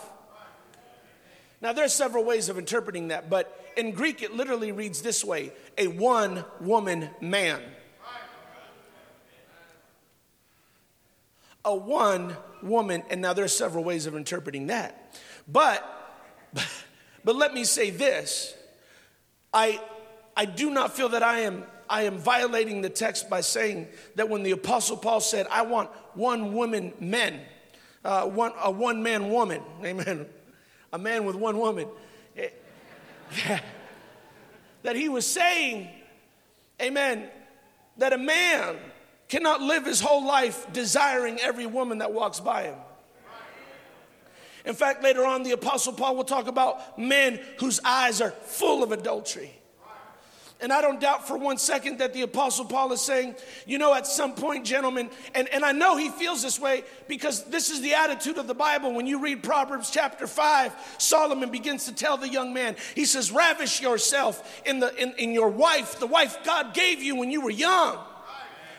[1.60, 5.24] Now, there are several ways of interpreting that, but in Greek it literally reads this
[5.24, 7.60] way a one woman man.
[11.64, 15.16] A one woman, and now there are several ways of interpreting that.
[15.46, 15.88] But,
[17.24, 18.54] but let me say this
[19.52, 19.80] I,
[20.36, 24.28] I do not feel that I am, I am violating the text by saying that
[24.28, 27.40] when the Apostle Paul said, I want one woman men,
[28.04, 30.26] uh, one, a one man woman, amen,
[30.92, 31.88] a man with one woman,
[32.34, 32.62] it,
[34.82, 35.88] that he was saying,
[36.80, 37.28] amen,
[37.98, 38.76] that a man
[39.28, 42.76] cannot live his whole life desiring every woman that walks by him.
[44.64, 48.82] In fact, later on, the Apostle Paul will talk about men whose eyes are full
[48.82, 49.52] of adultery.
[50.62, 53.34] And I don't doubt for one second that the Apostle Paul is saying,
[53.66, 57.42] you know, at some point, gentlemen, and, and I know he feels this way because
[57.46, 58.94] this is the attitude of the Bible.
[58.94, 63.32] When you read Proverbs chapter 5, Solomon begins to tell the young man, he says,
[63.32, 67.40] ravish yourself in, the, in, in your wife, the wife God gave you when you
[67.40, 67.98] were young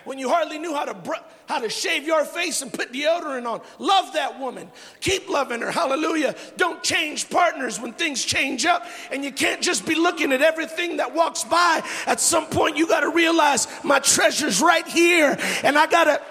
[0.06, 1.14] when you hardly knew how to, br-
[1.48, 3.62] how to shave your face and put deodorant on.
[3.80, 4.70] Love that woman.
[5.02, 5.72] Keep loving her.
[5.72, 6.36] Hallelujah.
[6.58, 8.86] Don't change partners when things change up.
[9.12, 11.82] And you can't just be looking at everything that walks by.
[12.06, 15.38] At some point, you got to realize my treasure's right here.
[15.64, 16.22] And I got to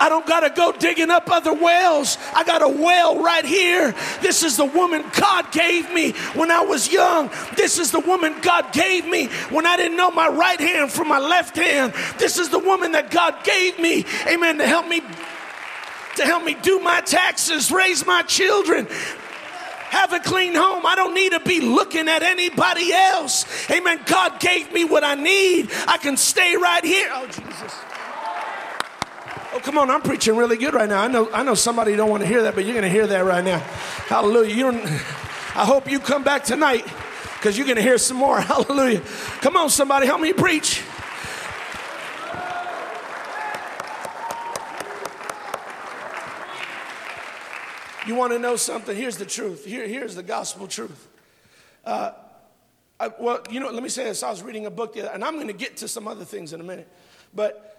[0.00, 2.18] I don't got to go digging up other wells.
[2.34, 3.94] I got a well right here.
[4.20, 7.30] This is the woman God gave me when I was young.
[7.56, 11.08] This is the woman God gave me when I didn't know my right hand from
[11.08, 11.92] my left hand.
[12.18, 15.02] This is the woman that God gave me, amen, to help me
[16.16, 18.86] to help me do my taxes, raise my children,
[19.90, 20.84] have a clean home.
[20.84, 23.44] I don't need to be looking at anybody else.
[23.70, 24.00] Amen.
[24.06, 25.70] God gave me what I need.
[25.86, 27.08] I can stay right here.
[27.12, 27.74] Oh, Jesus.
[29.56, 31.02] Oh, come on, I'm preaching really good right now.
[31.02, 33.06] I know, I know somebody don't want to hear that, but you're going to hear
[33.06, 33.60] that right now.
[34.06, 34.54] Hallelujah.
[34.54, 36.84] You don't, I hope you come back tonight
[37.36, 38.38] because you're going to hear some more.
[38.42, 39.00] Hallelujah.
[39.40, 40.82] Come on, somebody, help me preach.
[48.06, 48.94] You want to know something?
[48.94, 49.64] Here's the truth.
[49.64, 51.08] Here, here's the gospel truth.
[51.82, 52.10] Uh,
[53.00, 54.22] I, well, you know, let me say this.
[54.22, 56.26] I was reading a book, the other, and I'm going to get to some other
[56.26, 56.88] things in a minute.
[57.34, 57.75] But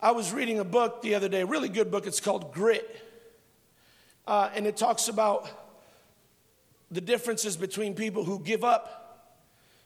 [0.00, 2.06] I was reading a book the other day, a really good book.
[2.06, 3.04] It's called Grit.
[4.28, 5.48] Uh, and it talks about
[6.88, 9.34] the differences between people who give up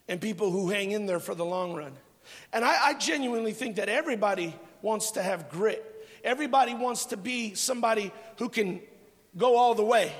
[0.08, 1.92] and people who hang in there for the long run.
[2.52, 5.82] And I, I genuinely think that everybody wants to have grit.
[6.22, 8.80] Everybody wants to be somebody who can
[9.38, 10.12] go all the way,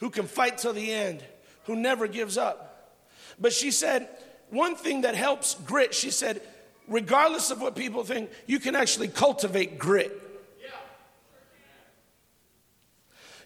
[0.00, 1.22] who can fight till the end,
[1.64, 2.96] who never gives up.
[3.38, 4.08] But she said,
[4.48, 6.40] one thing that helps grit, she said,
[6.88, 10.24] regardless of what people think, you can actually cultivate grit.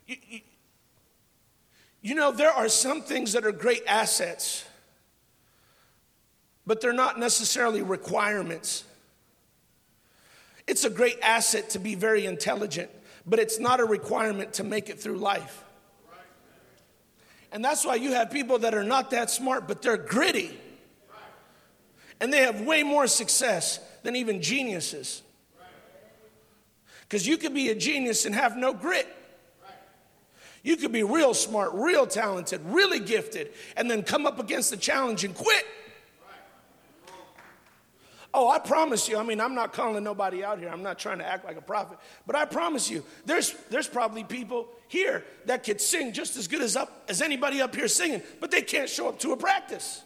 [0.06, 0.40] You, you,
[2.00, 4.64] you know, there are some things that are great assets,
[6.66, 8.84] but they're not necessarily requirements.
[10.66, 12.90] It's a great asset to be very intelligent,
[13.26, 15.64] but it's not a requirement to make it through life.
[17.52, 20.58] And that's why you have people that are not that smart, but they're gritty
[22.22, 25.22] and they have way more success than even geniuses.
[27.00, 29.08] Because you could be a genius and have no grit.
[30.62, 34.76] You could be real smart, real talented, really gifted, and then come up against the
[34.76, 35.64] challenge and quit.
[38.32, 40.68] Oh, I promise you, I mean, I'm not calling nobody out here.
[40.68, 41.98] I'm not trying to act like a prophet.
[42.24, 46.62] But I promise you, there's, there's probably people here that could sing just as good
[46.62, 50.02] as, up, as anybody up here singing, but they can't show up to a practice.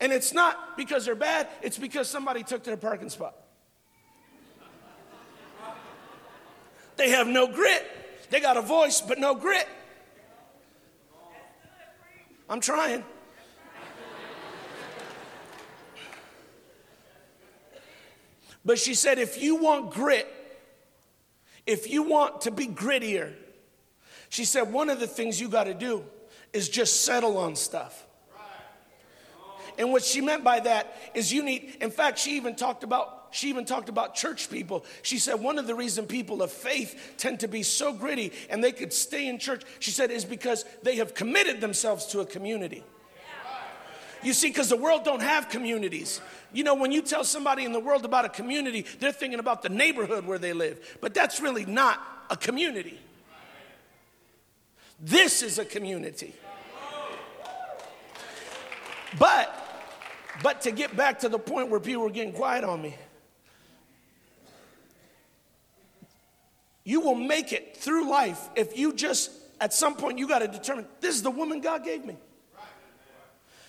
[0.00, 3.34] And it's not because they're bad, it's because somebody took their parking spot.
[6.96, 7.86] They have no grit.
[8.30, 9.68] They got a voice, but no grit.
[12.48, 13.04] I'm trying.
[18.64, 20.28] But she said, if you want grit,
[21.66, 23.32] if you want to be grittier,
[24.28, 26.04] she said, one of the things you got to do
[26.52, 28.06] is just settle on stuff.
[29.80, 33.16] And what she meant by that is you need, in fact, she even talked about
[33.32, 34.84] she even talked about church people.
[35.02, 38.62] She said one of the reason people of faith tend to be so gritty and
[38.62, 42.26] they could stay in church, she said, is because they have committed themselves to a
[42.26, 42.82] community.
[44.24, 46.20] You see, because the world don't have communities.
[46.52, 49.62] You know, when you tell somebody in the world about a community, they're thinking about
[49.62, 50.98] the neighborhood where they live.
[51.00, 52.00] But that's really not
[52.30, 52.98] a community.
[54.98, 56.34] This is a community.
[59.18, 59.69] But
[60.42, 62.96] but to get back to the point where people were getting quiet on me,
[66.84, 69.30] You will make it through life if you just,
[69.60, 72.16] at some point, you got to determine this is the woman God gave me.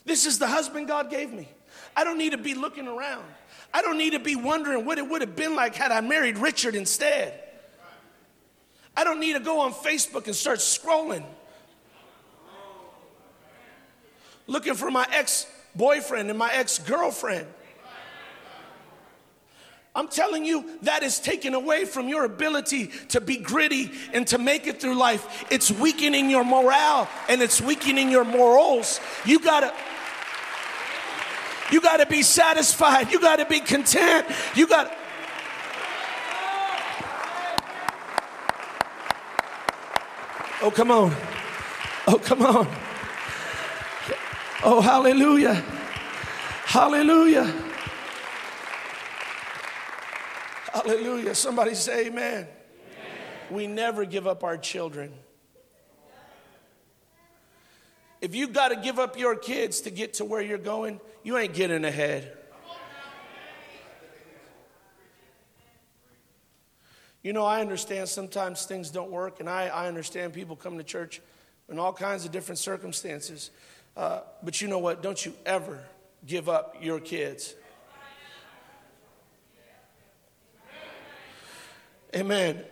[0.05, 1.47] This is the husband God gave me.
[1.95, 3.25] I don't need to be looking around.
[3.73, 6.37] I don't need to be wondering what it would have been like had I married
[6.37, 7.39] Richard instead.
[8.97, 11.23] I don't need to go on Facebook and start scrolling
[14.47, 15.45] looking for my ex
[15.75, 17.47] boyfriend and my ex girlfriend.
[19.93, 24.37] I'm telling you, that is taken away from your ability to be gritty and to
[24.37, 25.45] make it through life.
[25.51, 29.01] It's weakening your morale and it's weakening your morals.
[29.25, 29.73] You gotta.
[31.71, 33.11] You got to be satisfied.
[33.13, 34.27] You got to be content.
[34.55, 34.91] You gotta.
[40.61, 41.15] Oh, come on.
[42.07, 42.67] Oh, come on.
[44.63, 45.55] Oh, hallelujah.
[46.65, 47.51] Hallelujah.
[50.71, 51.33] Hallelujah.
[51.33, 52.31] Somebody say amen.
[52.33, 52.47] amen.
[53.49, 55.11] We never give up our children.
[58.21, 61.39] If you got to give up your kids to get to where you're going, you
[61.39, 62.37] ain't getting ahead.
[67.23, 70.83] You know, I understand sometimes things don't work, and I, I understand people come to
[70.83, 71.21] church
[71.69, 73.49] in all kinds of different circumstances.
[73.95, 75.03] Uh, but you know what?
[75.03, 75.83] Don't you ever
[76.25, 77.55] give up your kids.
[82.15, 82.63] Amen.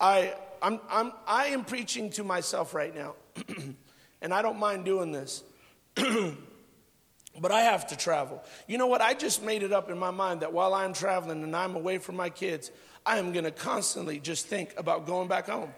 [0.00, 3.14] I, I'm, I'm, I am preaching to myself right now,
[4.22, 5.42] and I don't mind doing this.
[5.94, 8.42] but I have to travel.
[8.68, 9.00] You know what?
[9.00, 11.98] I just made it up in my mind that while I'm traveling and I'm away
[11.98, 12.70] from my kids,
[13.04, 15.72] I am going to constantly just think about going back home.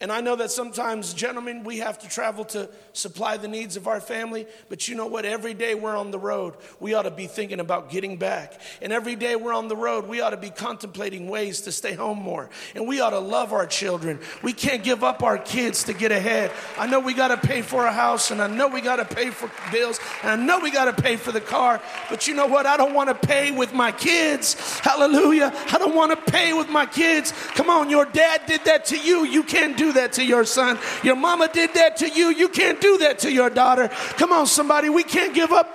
[0.00, 3.86] And I know that sometimes, gentlemen, we have to travel to supply the needs of
[3.86, 4.46] our family.
[4.68, 5.24] But you know what?
[5.24, 8.60] Every day we're on the road, we ought to be thinking about getting back.
[8.82, 11.94] And every day we're on the road, we ought to be contemplating ways to stay
[11.94, 12.50] home more.
[12.74, 14.18] And we ought to love our children.
[14.42, 16.50] We can't give up our kids to get ahead.
[16.76, 19.04] I know we got to pay for a house, and I know we got to
[19.04, 21.80] pay for bills, and I know we got to pay for the car.
[22.10, 22.66] But you know what?
[22.66, 24.80] I don't want to pay with my kids.
[24.80, 25.52] Hallelujah.
[25.72, 27.32] I don't want to pay with my kids.
[27.54, 29.24] Come on, your dad did that to you.
[29.24, 30.78] You can't do do that to your son.
[31.02, 32.30] Your mama did that to you.
[32.30, 33.88] You can't do that to your daughter.
[34.16, 34.88] Come on, somebody.
[34.88, 35.68] We can't give up.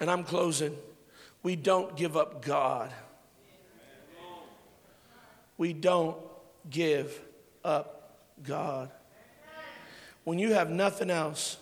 [0.00, 0.76] And I'm closing.
[1.42, 2.92] We don't give up God.
[5.56, 6.16] We don't
[6.68, 7.20] give
[7.64, 8.90] up God.
[10.24, 11.56] When you have nothing else,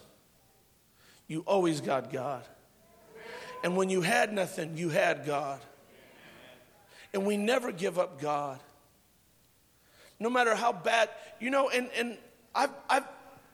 [1.28, 2.44] you always got God.
[3.62, 5.60] And when you had nothing, you had God.
[7.12, 8.58] And we never give up God.
[10.20, 11.08] No matter how bad,
[11.40, 12.18] you know, and, and
[12.54, 13.04] I've, I've,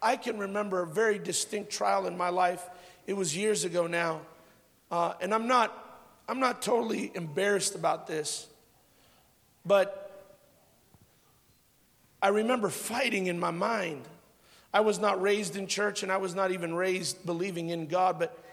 [0.03, 2.63] I can remember a very distinct trial in my life.
[3.07, 4.21] It was years ago now.
[4.91, 5.73] Uh, and I'm not,
[6.29, 8.47] I'm not totally embarrassed about this.
[9.65, 10.05] But
[12.21, 14.03] I remember fighting in my mind.
[14.73, 18.19] I was not raised in church and I was not even raised believing in God,
[18.19, 18.44] but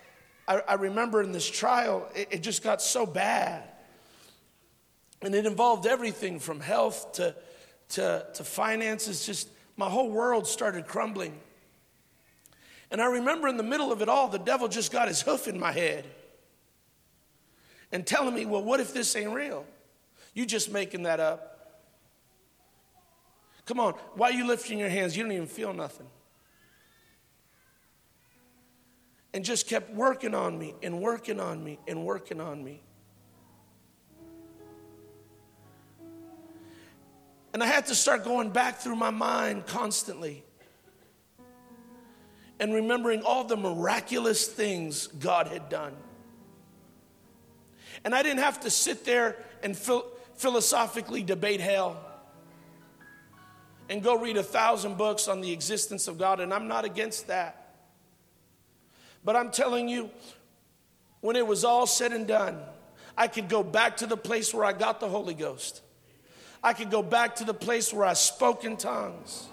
[0.52, 3.64] I, I remember in this trial, it, it just got so bad.
[5.22, 7.36] And it involved everything from health to,
[7.90, 9.26] to, to finances.
[9.26, 9.48] Just
[9.78, 11.40] my whole world started crumbling.
[12.90, 15.48] And I remember in the middle of it all, the devil just got his hoof
[15.48, 16.06] in my head
[17.94, 19.66] and telling me, well, what if this ain't real?
[20.34, 21.48] You just making that up.
[23.66, 25.16] Come on, why are you lifting your hands?
[25.16, 26.08] You don't even feel nothing.
[29.34, 32.82] And just kept working on me and working on me and working on me.
[37.54, 40.44] And I had to start going back through my mind constantly
[42.60, 45.96] and remembering all the miraculous things God had done.
[48.04, 50.06] And I didn't have to sit there and phil-
[50.36, 52.00] philosophically debate hell
[53.90, 57.28] and go read a thousand books on the existence of God, and I'm not against
[57.28, 57.61] that.
[59.24, 60.10] But I'm telling you,
[61.22, 62.60] when it was all said and done,
[63.18, 65.82] I could go back to the place where I got the Holy Ghost.
[66.64, 69.48] I could go back to the place where I spoke in tongues.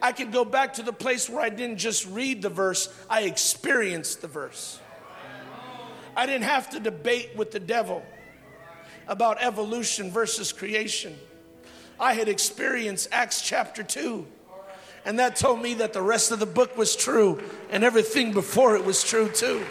[0.00, 3.22] I could go back to the place where I didn't just read the verse, I
[3.22, 4.78] experienced the verse.
[6.16, 8.02] I didn't have to debate with the devil
[9.08, 11.16] about evolution versus creation.
[11.98, 14.26] I had experienced Acts chapter 2
[15.04, 18.76] and that told me that the rest of the book was true and everything before
[18.76, 19.64] it was true too.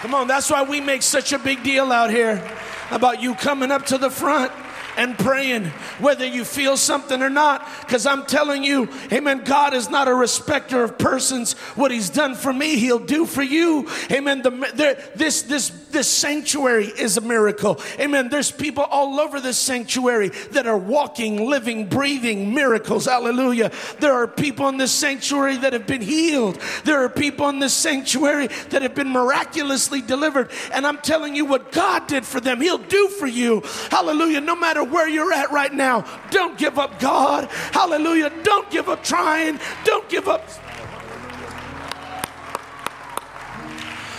[0.00, 2.42] Come on, that's why we make such a big deal out here
[2.90, 4.52] about you coming up to the front
[4.96, 5.66] and praying,
[5.98, 7.66] whether you feel something or not.
[7.80, 11.54] Because I'm telling you, amen, God is not a respecter of persons.
[11.74, 13.88] What He's done for me, He'll do for you.
[14.10, 14.42] Amen.
[14.42, 17.80] The, the, this, this, this sanctuary is a miracle.
[17.98, 18.28] Amen.
[18.28, 23.06] There's people all over this sanctuary that are walking, living, breathing miracles.
[23.06, 23.70] Hallelujah.
[24.00, 26.60] There are people in this sanctuary that have been healed.
[26.84, 30.50] There are people in this sanctuary that have been miraculously delivered.
[30.72, 33.62] And I'm telling you what God did for them, He'll do for you.
[33.90, 34.40] Hallelujah.
[34.40, 37.48] No matter where you're at right now, don't give up God.
[37.72, 38.32] Hallelujah.
[38.42, 39.58] Don't give up trying.
[39.84, 40.48] Don't give up.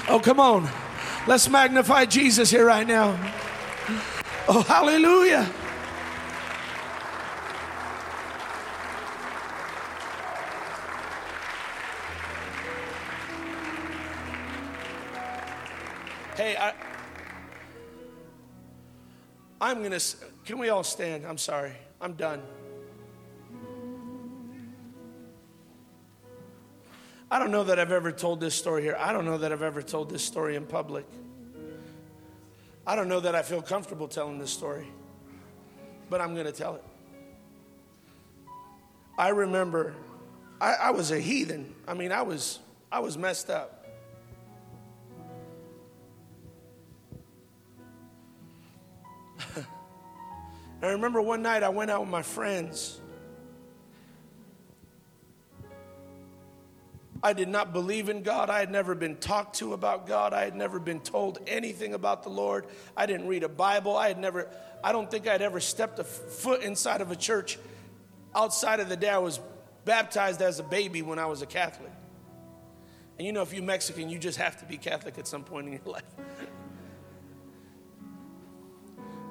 [0.09, 0.69] Oh, come on.
[1.27, 3.17] Let's magnify Jesus here right now.
[4.47, 5.49] Oh, hallelujah.
[16.35, 16.73] Hey, I,
[19.61, 20.01] I'm going to,
[20.45, 21.25] can we all stand?
[21.25, 21.73] I'm sorry.
[22.01, 22.41] I'm done.
[27.31, 28.95] I don't know that I've ever told this story here.
[28.99, 31.05] I don't know that I've ever told this story in public.
[32.85, 34.87] I don't know that I feel comfortable telling this story,
[36.09, 36.83] but I'm going to tell it.
[39.17, 39.95] I remember
[40.59, 41.73] I, I, was a heathen.
[41.87, 42.59] I mean, I was
[42.91, 43.82] I was messed up.
[50.83, 52.99] I remember one night I went out with my friends.
[57.23, 58.49] I did not believe in God.
[58.49, 60.33] I had never been talked to about God.
[60.33, 62.65] I had never been told anything about the Lord.
[62.97, 63.95] I didn't read a Bible.
[63.95, 64.49] I had never,
[64.83, 67.57] I don't think I'd ever stepped a foot inside of a church
[68.35, 69.39] outside of the day I was
[69.85, 71.93] baptized as a baby when I was a Catholic.
[73.17, 75.67] And you know, if you're Mexican, you just have to be Catholic at some point
[75.67, 76.03] in your life.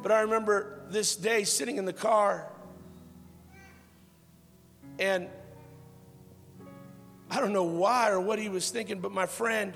[0.03, 2.49] But I remember this day sitting in the car
[4.99, 5.29] and
[7.31, 9.75] I don't know why or what he was thinking, but my friend,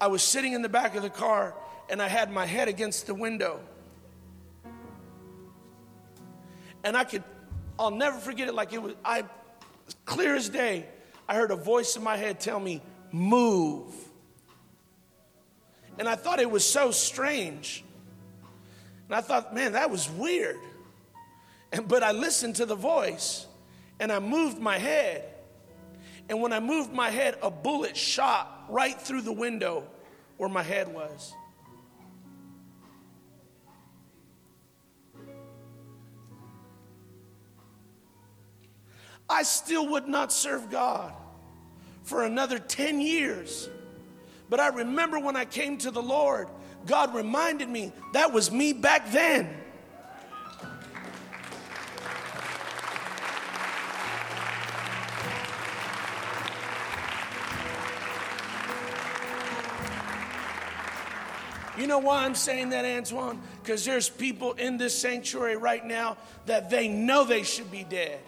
[0.00, 1.54] I was sitting in the back of the car
[1.88, 3.60] and I had my head against the window.
[6.84, 7.24] And I could,
[7.78, 9.24] I'll never forget it like it was, I,
[10.04, 10.86] clear as day,
[11.28, 12.82] I heard a voice in my head tell me,
[13.12, 13.94] move.
[15.98, 17.84] And I thought it was so strange
[19.08, 20.58] and I thought, man, that was weird.
[21.72, 23.46] And, but I listened to the voice
[23.98, 25.24] and I moved my head.
[26.28, 29.84] And when I moved my head, a bullet shot right through the window
[30.36, 31.34] where my head was.
[39.30, 41.12] I still would not serve God
[42.02, 43.68] for another 10 years.
[44.48, 46.48] But I remember when I came to the Lord,
[46.86, 49.48] God reminded me that was me back then.
[61.78, 63.40] You know why I'm saying that, Antoine?
[63.62, 66.16] Because there's people in this sanctuary right now
[66.46, 68.18] that they know they should be dead.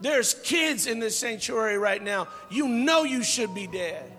[0.00, 2.28] There's kids in this sanctuary right now.
[2.50, 4.15] You know you should be dead.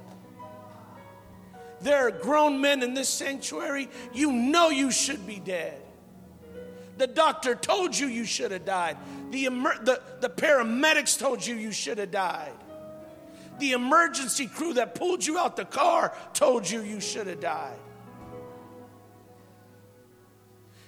[1.81, 3.89] There are grown men in this sanctuary.
[4.13, 5.81] You know you should be dead.
[6.97, 8.97] The doctor told you you should have died.
[9.29, 12.53] The, emer- the, the paramedics told you you should have died.
[13.59, 17.77] The emergency crew that pulled you out the car told you you should have died.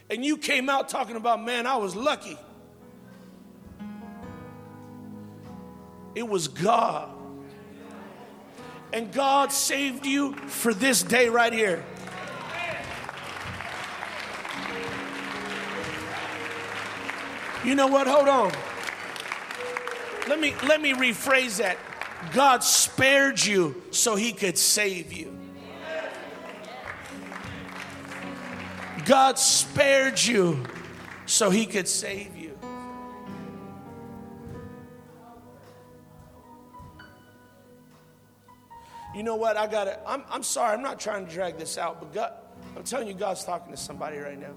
[0.09, 2.37] And you came out talking about, man, I was lucky.
[6.15, 7.18] It was God
[8.91, 11.83] and God saved you for this day right here.
[17.63, 18.07] You know what?
[18.07, 18.51] Hold on.
[20.27, 21.77] Let me let me rephrase that.
[22.33, 25.35] God spared you so he could save you.
[29.05, 30.63] God spared you
[31.25, 32.38] so he could save you.
[39.19, 39.57] You know what?
[39.57, 42.31] I got to, I'm, I'm sorry, I'm not trying to drag this out, but God,
[42.77, 44.53] I'm telling you, God's talking to somebody right now.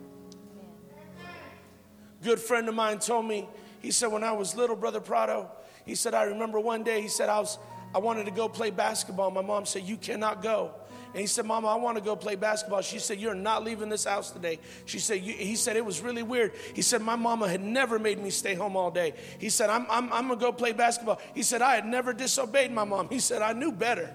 [2.23, 3.49] Good friend of mine told me,
[3.81, 5.51] he said, when I was little, Brother Prado,
[5.85, 7.59] he said, I remember one day, he said, I was,
[7.93, 9.33] I wanted to go play basketball.
[9.33, 10.71] My mom said, You cannot go.
[11.13, 12.83] And he said, Mama, I want to go play basketball.
[12.83, 14.61] She said, You're not leaving this house today.
[14.85, 16.53] She said, He said, It was really weird.
[16.73, 19.15] He said, My mama had never made me stay home all day.
[19.41, 21.21] He said, I'm, I'm, I'm going to go play basketball.
[21.35, 23.09] He said, I had never disobeyed my mom.
[23.09, 24.15] He said, I knew better.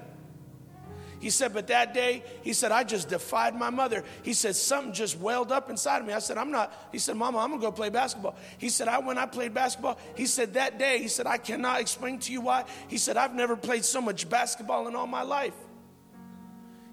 [1.27, 4.05] He said, but that day, he said, I just defied my mother.
[4.23, 6.13] He said, something just welled up inside of me.
[6.13, 6.71] I said, I'm not.
[6.93, 8.37] He said, Mama, I'm gonna go play basketball.
[8.57, 11.81] He said, I when I played basketball, he said, that day, he said, I cannot
[11.81, 12.63] explain to you why.
[12.87, 15.53] He said, I've never played so much basketball in all my life.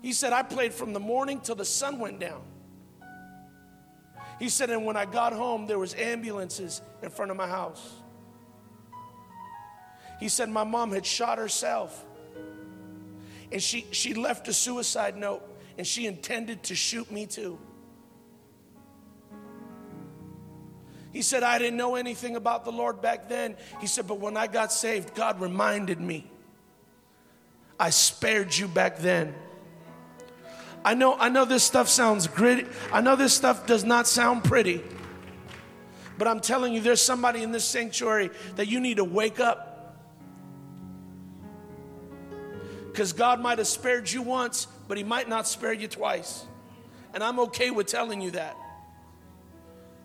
[0.03, 2.43] He said, I played from the morning till the sun went down.
[4.41, 7.89] He said, and when I got home, there was ambulances in front of my house.
[10.19, 12.05] He said, my mom had shot herself
[13.55, 15.41] and she, she left a suicide note
[15.79, 17.57] and she intended to shoot me too.
[21.13, 23.55] He said, I didn't know anything about the Lord back then.
[23.81, 26.29] He said, but when I got saved, God reminded me.
[27.79, 29.33] I spared you back then.
[30.85, 32.67] I know, I know this stuff sounds gritty.
[32.93, 34.83] I know this stuff does not sound pretty.
[36.19, 39.74] But I'm telling you, there's somebody in this sanctuary that you need to wake up
[42.95, 46.47] Because God might have spared you once, but He might not spare you twice.
[47.13, 48.57] And I'm okay with telling you that.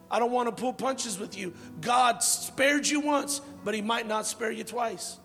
[0.09, 1.53] I don't want to pull punches with you.
[1.81, 5.19] God spared you once, but He might not spare you twice.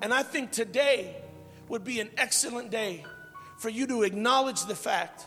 [0.00, 1.16] And I think today
[1.68, 3.04] would be an excellent day
[3.58, 5.26] for you to acknowledge the fact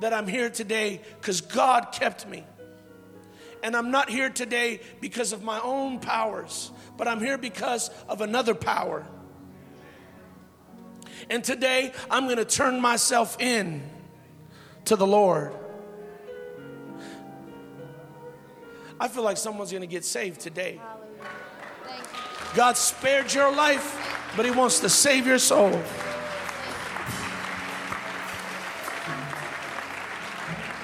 [0.00, 2.44] that I'm here today because God kept me.
[3.62, 8.20] And I'm not here today because of my own powers, but I'm here because of
[8.20, 9.06] another power.
[11.28, 13.82] And today I'm going to turn myself in
[14.86, 15.52] to the Lord.
[18.98, 20.80] I feel like someone's going to get saved today.
[22.54, 25.80] God spared your life, but He wants to save your soul.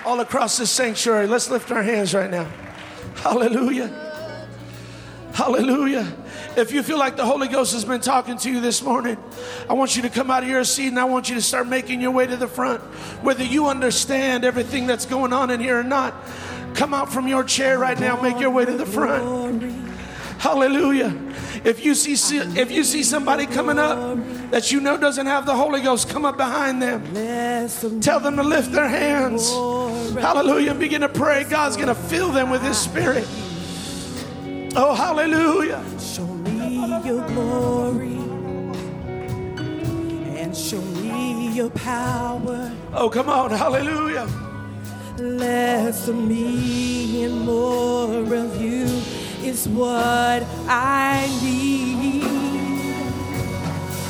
[0.05, 2.49] All across this sanctuary, let's lift our hands right now.
[3.17, 4.03] Hallelujah.
[5.33, 6.11] Hallelujah.
[6.57, 9.19] If you feel like the Holy Ghost has been talking to you this morning,
[9.69, 11.67] I want you to come out of your seat and I want you to start
[11.69, 12.81] making your way to the front.
[13.23, 16.15] Whether you understand everything that's going on in here or not,
[16.75, 19.86] come out from your chair right now, make your way to the front.
[20.39, 21.15] Hallelujah.
[21.65, 24.19] If you see if you see somebody coming up
[24.51, 27.03] that you know doesn't have the Holy Ghost, come up behind them.
[28.01, 29.51] Tell them to lift their hands.
[29.51, 30.71] Hallelujah.
[30.73, 31.45] And begin to pray.
[31.45, 33.27] God's going to fill them with His Spirit.
[34.77, 35.83] Oh, hallelujah.
[35.99, 38.19] Show me your glory
[40.39, 42.71] and show me your power.
[42.93, 43.51] Oh, come on.
[43.51, 44.29] Hallelujah.
[45.19, 48.87] Less of me and more of you
[49.47, 52.25] is what I need.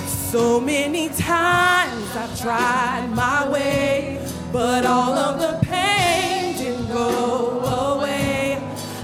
[0.08, 4.18] So many times I've tried my way,
[4.50, 8.58] but all of the pain didn't go away.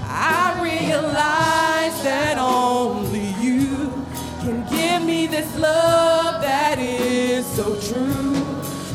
[0.05, 3.91] I realize that only you
[4.41, 8.33] can give me this love that is so true.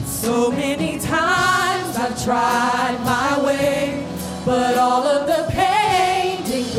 [0.05, 4.07] So many times I've tried my way,
[4.45, 5.48] but all of the